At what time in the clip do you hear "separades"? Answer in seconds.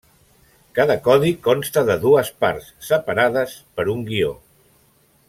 2.89-3.55